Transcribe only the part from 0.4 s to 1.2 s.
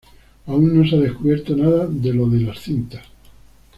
Aún no se ha